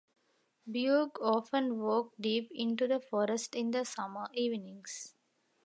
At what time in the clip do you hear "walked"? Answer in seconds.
1.77-2.19